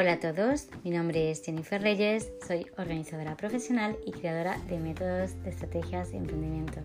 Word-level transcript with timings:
Hola 0.00 0.12
a 0.14 0.18
todos, 0.18 0.68
mi 0.82 0.92
nombre 0.92 1.30
es 1.30 1.44
Jennifer 1.44 1.82
Reyes, 1.82 2.32
soy 2.48 2.66
organizadora 2.78 3.36
profesional 3.36 3.98
y 4.06 4.12
creadora 4.12 4.56
de 4.66 4.78
métodos 4.78 5.38
de 5.42 5.50
estrategias 5.50 6.14
y 6.14 6.16
emprendimiento. 6.16 6.80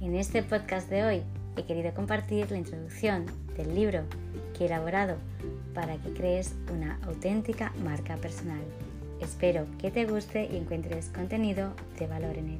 En 0.00 0.16
este 0.16 0.42
podcast 0.42 0.90
de 0.90 1.04
hoy 1.04 1.22
he 1.56 1.62
querido 1.62 1.94
compartir 1.94 2.50
la 2.50 2.58
introducción 2.58 3.26
del 3.56 3.72
libro 3.72 4.02
que 4.58 4.64
he 4.64 4.66
elaborado 4.66 5.16
para 5.74 5.96
que 5.98 6.12
crees 6.12 6.56
una 6.72 6.98
auténtica 7.04 7.72
marca 7.84 8.16
personal. 8.16 8.64
Espero 9.20 9.68
que 9.78 9.92
te 9.92 10.04
guste 10.04 10.48
y 10.52 10.56
encuentres 10.56 11.10
contenido 11.10 11.72
de 12.00 12.08
valor 12.08 12.36
en 12.36 12.48
él. 12.48 12.58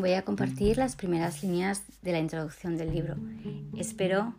Voy 0.00 0.12
a 0.12 0.22
compartir 0.22 0.78
las 0.78 0.94
primeras 0.94 1.42
líneas 1.42 1.82
de 2.02 2.12
la 2.12 2.18
introducción 2.18 2.76
del 2.76 2.92
libro. 2.92 3.16
Espero 3.76 4.34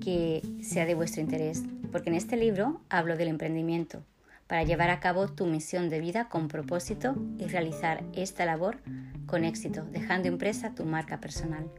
que 0.00 0.42
sea 0.62 0.84
de 0.84 0.94
vuestro 0.94 1.22
interés, 1.22 1.62
porque 1.90 2.10
en 2.10 2.16
este 2.16 2.36
libro 2.36 2.80
hablo 2.90 3.16
del 3.16 3.28
emprendimiento, 3.28 4.02
para 4.46 4.62
llevar 4.62 4.90
a 4.90 5.00
cabo 5.00 5.28
tu 5.28 5.46
misión 5.46 5.88
de 5.88 6.00
vida 6.00 6.28
con 6.28 6.48
propósito 6.48 7.16
y 7.38 7.46
realizar 7.46 8.04
esta 8.12 8.44
labor 8.44 8.78
con 9.26 9.44
éxito, 9.44 9.84
dejando 9.90 10.28
impresa 10.28 10.74
tu 10.74 10.84
marca 10.84 11.18
personal. 11.20 11.70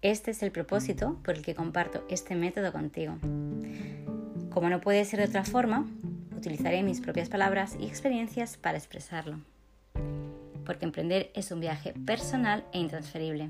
Este 0.00 0.30
es 0.30 0.42
el 0.42 0.52
propósito 0.52 1.18
por 1.24 1.36
el 1.36 1.42
que 1.42 1.56
comparto 1.56 2.04
este 2.08 2.36
método 2.36 2.72
contigo. 2.72 3.18
Como 4.50 4.68
no 4.68 4.80
puede 4.80 5.04
ser 5.04 5.18
de 5.18 5.26
otra 5.26 5.44
forma, 5.44 5.88
utilizaré 6.36 6.84
mis 6.84 7.00
propias 7.00 7.28
palabras 7.28 7.76
y 7.80 7.86
experiencias 7.86 8.56
para 8.56 8.78
expresarlo 8.78 9.40
porque 10.68 10.84
emprender 10.84 11.30
es 11.34 11.50
un 11.50 11.60
viaje 11.60 11.94
personal 12.04 12.62
e 12.74 12.78
intransferible. 12.78 13.48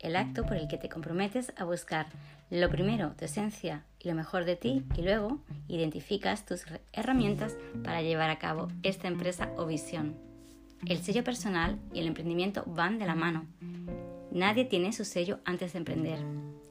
El 0.00 0.16
acto 0.16 0.42
por 0.42 0.56
el 0.56 0.66
que 0.66 0.78
te 0.78 0.88
comprometes 0.88 1.52
a 1.56 1.62
buscar 1.62 2.08
lo 2.50 2.68
primero, 2.68 3.12
tu 3.16 3.24
esencia 3.24 3.84
y 4.00 4.08
lo 4.08 4.16
mejor 4.16 4.44
de 4.44 4.56
ti 4.56 4.82
y 4.96 5.02
luego 5.02 5.38
identificas 5.68 6.44
tus 6.44 6.64
herramientas 6.92 7.56
para 7.84 8.02
llevar 8.02 8.30
a 8.30 8.40
cabo 8.40 8.66
esta 8.82 9.06
empresa 9.06 9.48
o 9.56 9.64
visión. 9.66 10.16
El 10.84 10.98
sello 10.98 11.22
personal 11.22 11.78
y 11.94 12.00
el 12.00 12.08
emprendimiento 12.08 12.64
van 12.66 12.98
de 12.98 13.06
la 13.06 13.14
mano. 13.14 13.46
Nadie 14.32 14.64
tiene 14.64 14.92
su 14.92 15.04
sello 15.04 15.38
antes 15.44 15.72
de 15.72 15.78
emprender. 15.78 16.18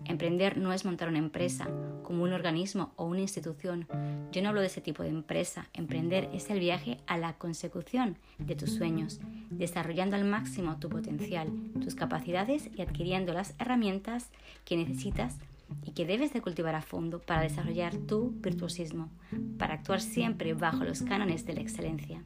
Emprender 0.03 0.57
no 0.57 0.73
es 0.73 0.83
montar 0.83 1.07
una 1.07 1.19
empresa 1.19 1.69
como 2.05 2.23
un 2.23 2.31
organismo 2.31 2.93
o 2.95 3.05
una 3.05 3.21
institución. 3.21 3.87
Yo 4.31 4.41
no 4.41 4.49
hablo 4.49 4.61
de 4.61 4.67
ese 4.67 4.81
tipo 4.81 5.03
de 5.03 5.09
empresa. 5.09 5.67
Emprender 5.73 6.29
es 6.33 6.49
el 6.49 6.59
viaje 6.59 6.99
a 7.07 7.17
la 7.17 7.33
consecución 7.33 8.17
de 8.37 8.55
tus 8.55 8.71
sueños, 8.71 9.19
desarrollando 9.49 10.15
al 10.15 10.23
máximo 10.23 10.77
tu 10.79 10.87
potencial, 10.87 11.49
tus 11.81 11.95
capacidades 11.95 12.69
y 12.75 12.81
adquiriendo 12.81 13.33
las 13.33 13.55
herramientas 13.59 14.29
que 14.63 14.77
necesitas 14.77 15.37
y 15.83 15.91
que 15.91 16.05
debes 16.05 16.31
de 16.31 16.41
cultivar 16.41 16.75
a 16.75 16.81
fondo 16.81 17.19
para 17.19 17.41
desarrollar 17.41 17.95
tu 17.97 18.31
virtuosismo, 18.41 19.09
para 19.57 19.73
actuar 19.73 19.99
siempre 19.99 20.53
bajo 20.53 20.83
los 20.83 21.01
cánones 21.01 21.45
de 21.45 21.53
la 21.53 21.61
excelencia. 21.61 22.23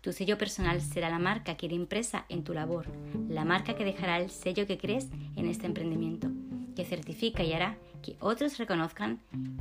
Tu 0.00 0.12
sello 0.12 0.38
personal 0.38 0.80
será 0.80 1.10
la 1.10 1.18
marca 1.18 1.56
que 1.56 1.66
irá 1.66 1.74
impresa 1.74 2.24
en 2.28 2.44
tu 2.44 2.54
labor, 2.54 2.86
la 3.28 3.44
marca 3.44 3.74
que 3.74 3.84
dejará 3.84 4.18
el 4.18 4.30
sello 4.30 4.66
que 4.66 4.78
crees 4.78 5.08
en 5.36 5.46
este 5.46 5.66
emprendimiento, 5.66 6.28
que 6.76 6.84
certifica 6.84 7.42
y 7.42 7.52
hará 7.52 7.76
que 8.02 8.16
otros 8.20 8.58
reconozcan 8.58 9.20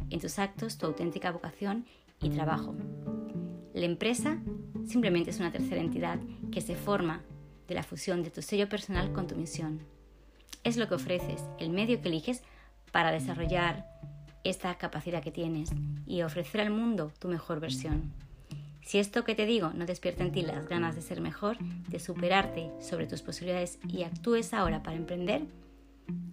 en 0.10 0.20
tus 0.20 0.40
actos 0.40 0.78
tu 0.78 0.86
auténtica 0.86 1.32
vocación 1.32 1.86
y 2.22 2.30
trabajo. 2.30 2.76
La 3.74 3.86
empresa 3.86 4.40
simplemente 4.88 5.30
es 5.30 5.40
una 5.40 5.52
tercera 5.52 5.82
entidad 5.82 6.20
que 6.52 6.62
se 6.62 6.76
forma 6.76 7.22
de 7.68 7.76
la 7.76 7.84
fusión 7.84 8.24
de 8.24 8.32
tu 8.32 8.42
sello 8.42 8.70
personal 8.70 9.12
con 9.12 9.28
tu 9.28 9.36
misión. 9.36 9.82
Es 10.64 10.78
lo 10.78 10.88
que 10.88 10.96
ofreces, 10.96 11.44
el 11.60 11.70
medio 11.70 12.02
que 12.02 12.08
eliges 12.08 12.44
para 12.92 13.12
desarrollar 13.12 13.86
esta 14.44 14.76
capacidad 14.78 15.22
que 15.22 15.32
tienes 15.32 15.70
y 16.06 16.22
ofrecer 16.22 16.62
al 16.62 16.72
mundo 16.72 17.12
tu 17.20 17.28
mejor 17.28 17.60
versión. 17.60 18.14
Si 18.82 19.00
esto 19.00 19.26
que 19.26 19.36
te 19.36 19.46
digo 19.46 19.72
no 19.74 19.86
despierta 19.86 20.24
en 20.24 20.32
ti 20.32 20.42
las 20.42 20.68
ganas 20.68 20.96
de 20.96 21.02
ser 21.02 21.20
mejor, 21.20 21.58
de 21.60 22.00
superarte 22.00 22.72
sobre 22.80 23.06
tus 23.06 23.22
posibilidades 23.22 23.80
y 23.88 24.04
actúes 24.04 24.54
ahora 24.54 24.82
para 24.82 24.96
emprender, 24.96 25.42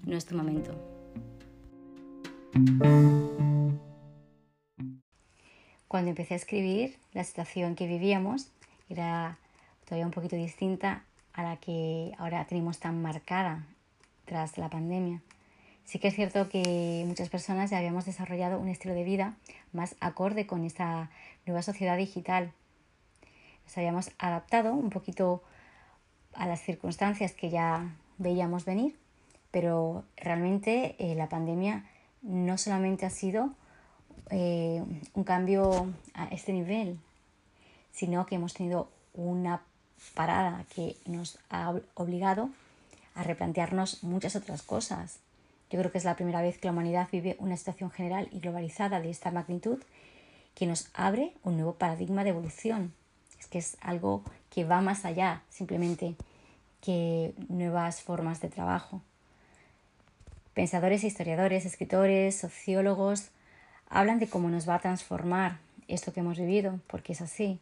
no 0.07 0.17
es 0.17 0.25
tu 0.25 0.37
momento. 0.37 0.94
Cuando 5.89 6.11
empecé 6.11 6.35
a 6.35 6.37
escribir, 6.37 6.97
la 7.13 7.25
situación 7.25 7.75
que 7.75 7.89
vivíamos 7.89 8.49
era 8.89 9.39
todavía 9.85 10.07
un 10.07 10.13
poquito 10.13 10.37
distinta 10.37 11.03
a 11.33 11.43
la 11.43 11.57
que 11.57 12.13
ahora 12.17 12.47
tenemos 12.47 12.79
tan 12.79 13.03
marcada 13.03 13.67
tras 14.25 14.57
la 14.57 14.71
pandemia. 14.71 15.21
Sí 15.85 15.99
que 15.99 16.07
es 16.09 16.15
cierto 16.15 16.49
que 16.49 17.03
muchas 17.09 17.29
personas 17.29 17.71
ya 17.71 17.79
habíamos 17.79 18.05
desarrollado 18.05 18.61
un 18.61 18.69
estilo 18.69 18.95
de 18.95 19.03
vida 19.03 19.35
más 19.73 19.97
acorde 19.99 20.47
con 20.47 20.65
esta 20.65 21.11
nueva 21.47 21.63
sociedad 21.63 21.97
digital. 21.97 22.53
Nos 23.65 23.77
habíamos 23.79 24.13
adaptado 24.19 24.75
un 24.75 24.91
poquito 24.91 25.43
a 26.35 26.47
las 26.47 26.63
circunstancias 26.63 27.33
que 27.33 27.51
ya 27.51 27.97
veíamos 28.19 28.65
venir, 28.65 28.97
pero 29.51 30.05
realmente 30.17 30.95
eh, 31.01 31.17
la 31.17 31.29
pandemia 31.29 31.85
no 32.25 32.59
solamente 32.59 33.07
ha 33.07 33.11
sido 33.11 33.51
eh, 34.31 34.83
un 35.13 35.25
cambio 35.25 35.93
a 36.15 36.25
este 36.29 36.53
nivel, 36.53 36.99
sino 37.93 38.27
que 38.27 38.35
hemos 38.35 38.55
tenido 38.55 38.89
una 39.13 39.63
parada 40.15 40.65
que 40.75 40.97
nos 41.07 41.39
ha 41.51 41.75
obligado 41.95 42.51
a 43.15 43.23
replantearnos 43.23 44.03
muchas 44.03 44.35
otras 44.37 44.63
cosas. 44.63 45.19
Yo 45.71 45.79
creo 45.79 45.93
que 45.93 45.99
es 45.99 46.05
la 46.05 46.17
primera 46.17 46.43
vez 46.43 46.59
que 46.59 46.67
la 46.67 46.73
humanidad 46.73 47.09
vive 47.13 47.37
una 47.39 47.57
situación 47.57 47.91
general 47.91 48.29
y 48.33 48.41
globalizada 48.41 49.01
de 49.01 49.11
esta 49.11 49.31
magnitud 49.31 49.79
que 50.55 50.67
nos 50.67 50.89
abre 50.95 51.35
un 51.43 51.57
nuevo 51.57 51.75
paradigma 51.75 52.25
de 52.25 52.31
evolución. 52.31 52.93
Es 53.39 53.47
que 53.47 53.59
es 53.59 53.77
algo 53.81 54.23
que 54.51 54.65
va 54.65 54.81
más 54.81 55.05
allá 55.05 55.43
simplemente 55.51 56.17
que 56.81 57.35
nuevas 57.49 58.03
formas 58.03 58.41
de 58.41 58.49
trabajo. 58.49 59.03
Pensadores, 60.55 61.03
historiadores, 61.03 61.67
escritores, 61.67 62.37
sociólogos 62.37 63.31
hablan 63.89 64.21
de 64.21 64.29
cómo 64.29 64.49
nos 64.51 64.69
va 64.69 64.77
a 64.77 64.81
transformar 64.81 65.59
esto 65.89 66.13
que 66.13 66.21
hemos 66.21 66.39
vivido, 66.39 66.79
porque 66.87 67.13
es 67.13 67.21
así, 67.21 67.59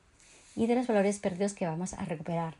y 0.55 0.67
de 0.67 0.75
los 0.75 0.87
valores 0.87 1.19
perdidos 1.19 1.55
que 1.55 1.67
vamos 1.67 1.95
a 1.95 2.05
recuperar. 2.05 2.55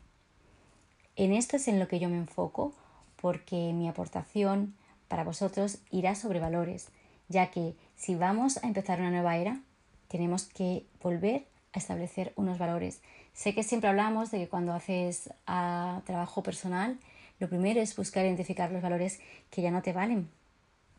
En 1.15 1.33
esto 1.33 1.57
es 1.57 1.67
en 1.67 1.79
lo 1.79 1.87
que 1.87 1.99
yo 1.99 2.09
me 2.09 2.17
enfoco, 2.17 2.73
porque 3.21 3.73
mi 3.73 3.87
aportación 3.87 4.73
para 5.07 5.23
vosotros 5.23 5.77
irá 5.91 6.15
sobre 6.15 6.39
valores, 6.39 6.87
ya 7.29 7.51
que 7.51 7.75
si 7.95 8.15
vamos 8.15 8.57
a 8.57 8.67
empezar 8.67 8.99
una 8.99 9.11
nueva 9.11 9.37
era, 9.37 9.59
tenemos 10.07 10.45
que 10.45 10.83
volver 11.01 11.45
a 11.73 11.79
establecer 11.79 12.33
unos 12.35 12.57
valores. 12.57 13.01
Sé 13.33 13.53
que 13.53 13.63
siempre 13.63 13.89
hablamos 13.89 14.31
de 14.31 14.39
que 14.39 14.49
cuando 14.49 14.73
haces 14.73 15.29
ah, 15.45 16.01
trabajo 16.05 16.41
personal, 16.41 16.97
lo 17.39 17.49
primero 17.49 17.81
es 17.81 17.95
buscar 17.95 18.25
identificar 18.25 18.71
los 18.71 18.81
valores 18.81 19.19
que 19.49 19.61
ya 19.61 19.71
no 19.71 19.81
te 19.81 19.93
valen 19.93 20.29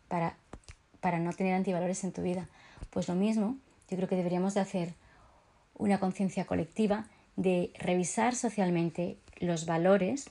para, 0.09 0.37
para 1.01 1.19
no 1.19 1.33
tener 1.33 1.55
antivalores 1.55 2.05
en 2.05 2.13
tu 2.13 2.23
vida. 2.23 2.49
Pues 2.91 3.09
lo 3.09 3.15
mismo, 3.15 3.57
yo 3.89 3.97
creo 3.97 4.09
que 4.09 4.17
deberíamos 4.17 4.55
de 4.55 4.61
hacer 4.61 4.95
una 5.77 5.99
conciencia 5.99 6.45
colectiva 6.45 7.07
de 7.37 7.73
revisar 7.79 8.35
socialmente 8.35 9.17
los 9.41 9.67
valores 9.67 10.31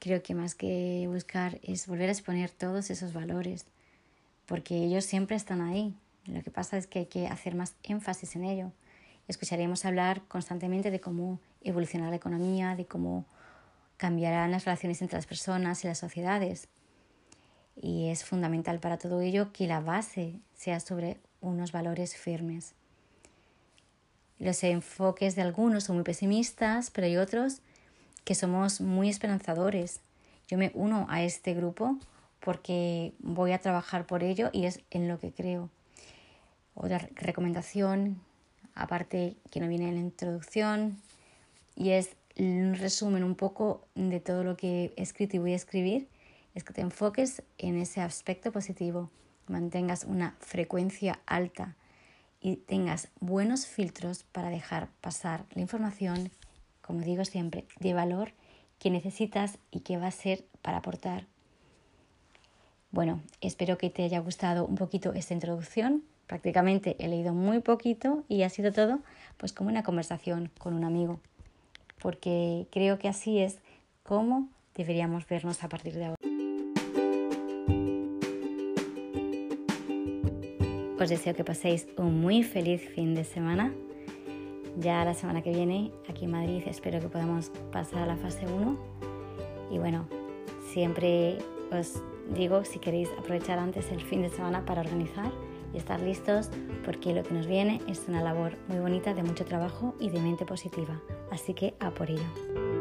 creo 0.00 0.22
que 0.22 0.34
más 0.34 0.56
que 0.56 1.04
buscar 1.06 1.60
es 1.62 1.86
volver 1.86 2.08
a 2.08 2.12
exponer 2.12 2.50
todos 2.50 2.90
esos 2.90 3.12
valores, 3.12 3.66
porque 4.46 4.76
ellos 4.76 5.04
siempre 5.04 5.36
están 5.36 5.60
ahí. 5.60 5.94
Lo 6.24 6.42
que 6.42 6.50
pasa 6.50 6.76
es 6.76 6.86
que 6.86 7.00
hay 7.00 7.06
que 7.06 7.28
hacer 7.28 7.54
más 7.54 7.74
énfasis 7.84 8.34
en 8.34 8.44
ello. 8.44 8.72
Escucharemos 9.28 9.84
hablar 9.84 10.22
constantemente 10.26 10.90
de 10.90 11.00
cómo 11.00 11.38
evolucionará 11.62 12.10
la 12.10 12.16
economía, 12.16 12.74
de 12.74 12.86
cómo 12.86 13.26
cambiarán 14.00 14.50
las 14.50 14.64
relaciones 14.64 15.02
entre 15.02 15.18
las 15.18 15.26
personas 15.26 15.84
y 15.84 15.86
las 15.86 15.98
sociedades. 15.98 16.68
Y 17.76 18.08
es 18.08 18.24
fundamental 18.24 18.80
para 18.80 18.96
todo 18.96 19.20
ello 19.20 19.52
que 19.52 19.66
la 19.66 19.80
base 19.80 20.40
sea 20.54 20.80
sobre 20.80 21.18
unos 21.42 21.70
valores 21.70 22.16
firmes. 22.16 22.72
Los 24.38 24.64
enfoques 24.64 25.36
de 25.36 25.42
algunos 25.42 25.84
son 25.84 25.96
muy 25.96 26.04
pesimistas, 26.04 26.90
pero 26.90 27.08
hay 27.08 27.18
otros 27.18 27.60
que 28.24 28.34
somos 28.34 28.80
muy 28.80 29.10
esperanzadores. 29.10 30.00
Yo 30.48 30.56
me 30.56 30.70
uno 30.72 31.06
a 31.10 31.22
este 31.22 31.52
grupo 31.52 31.98
porque 32.40 33.12
voy 33.18 33.52
a 33.52 33.60
trabajar 33.60 34.06
por 34.06 34.22
ello 34.22 34.48
y 34.50 34.64
es 34.64 34.80
en 34.90 35.08
lo 35.08 35.18
que 35.18 35.30
creo. 35.30 35.68
Otra 36.74 37.06
recomendación, 37.16 38.22
aparte 38.74 39.36
que 39.50 39.60
no 39.60 39.68
viene 39.68 39.90
en 39.90 39.96
la 39.96 40.00
introducción, 40.00 41.02
y 41.76 41.90
es 41.90 42.16
un 42.42 42.74
resumen 42.74 43.24
un 43.24 43.34
poco 43.34 43.86
de 43.94 44.20
todo 44.20 44.44
lo 44.44 44.56
que 44.56 44.92
he 44.96 45.02
escrito 45.02 45.36
y 45.36 45.40
voy 45.40 45.52
a 45.52 45.56
escribir, 45.56 46.08
es 46.54 46.64
que 46.64 46.72
te 46.72 46.80
enfoques 46.80 47.42
en 47.58 47.78
ese 47.78 48.00
aspecto 48.00 48.52
positivo, 48.52 49.10
mantengas 49.46 50.04
una 50.04 50.36
frecuencia 50.40 51.20
alta 51.26 51.76
y 52.40 52.56
tengas 52.56 53.08
buenos 53.20 53.66
filtros 53.66 54.24
para 54.24 54.50
dejar 54.50 54.88
pasar 55.00 55.44
la 55.54 55.60
información 55.60 56.30
como 56.90 57.02
digo 57.02 57.24
siempre, 57.24 57.66
de 57.78 57.94
valor 57.94 58.32
qué 58.80 58.90
necesitas 58.90 59.58
y 59.70 59.80
qué 59.80 59.96
va 59.96 60.08
a 60.08 60.10
ser 60.10 60.44
para 60.60 60.78
aportar. 60.78 61.26
Bueno, 62.90 63.20
espero 63.40 63.78
que 63.78 63.90
te 63.90 64.02
haya 64.02 64.18
gustado 64.18 64.66
un 64.66 64.74
poquito 64.74 65.12
esta 65.12 65.32
introducción. 65.32 66.02
Prácticamente 66.26 66.96
he 66.98 67.06
leído 67.06 67.32
muy 67.32 67.60
poquito 67.60 68.24
y 68.28 68.42
ha 68.42 68.50
sido 68.50 68.72
todo 68.72 68.98
pues 69.36 69.52
como 69.52 69.70
una 69.70 69.84
conversación 69.84 70.50
con 70.58 70.74
un 70.74 70.82
amigo, 70.82 71.20
porque 72.00 72.66
creo 72.70 72.98
que 72.98 73.08
así 73.08 73.38
es 73.38 73.58
como 74.02 74.48
deberíamos 74.74 75.26
vernos 75.28 75.62
a 75.62 75.68
partir 75.68 75.94
de 75.94 76.04
ahora. 76.06 76.16
Os 81.00 81.08
deseo 81.08 81.34
que 81.34 81.44
paséis 81.44 81.88
un 81.96 82.20
muy 82.20 82.42
feliz 82.42 82.82
fin 82.94 83.14
de 83.14 83.24
semana. 83.24 83.72
Ya 84.78 85.04
la 85.04 85.14
semana 85.14 85.42
que 85.42 85.50
viene, 85.50 85.90
aquí 86.08 86.26
en 86.26 86.32
Madrid, 86.32 86.62
espero 86.66 87.00
que 87.00 87.08
podamos 87.08 87.50
pasar 87.72 88.02
a 88.02 88.06
la 88.06 88.16
fase 88.16 88.46
1. 88.46 88.78
Y 89.70 89.78
bueno, 89.78 90.06
siempre 90.72 91.38
os 91.72 92.02
digo 92.34 92.64
si 92.64 92.78
queréis 92.78 93.08
aprovechar 93.18 93.58
antes 93.58 93.90
el 93.90 94.00
fin 94.00 94.22
de 94.22 94.28
semana 94.28 94.64
para 94.64 94.82
organizar 94.82 95.32
y 95.72 95.78
estar 95.78 96.00
listos 96.00 96.50
porque 96.84 97.14
lo 97.14 97.22
que 97.22 97.34
nos 97.34 97.46
viene 97.46 97.80
es 97.86 98.04
una 98.08 98.22
labor 98.22 98.52
muy 98.68 98.78
bonita 98.78 99.14
de 99.14 99.22
mucho 99.22 99.44
trabajo 99.44 99.94
y 100.00 100.10
de 100.10 100.20
mente 100.20 100.46
positiva. 100.46 101.00
Así 101.30 101.54
que 101.54 101.74
a 101.80 101.90
por 101.90 102.10
ello. 102.10 102.79